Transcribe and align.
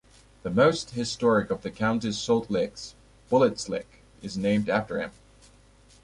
The 0.41 0.49
most 0.49 0.89
historic 0.95 1.51
of 1.51 1.61
the 1.61 1.69
county's 1.69 2.17
salt 2.17 2.49
licks, 2.49 2.95
Bullitt's 3.29 3.69
Lick, 3.69 4.01
is 4.23 4.35
named 4.35 4.67
after 4.67 4.99
him. 4.99 5.11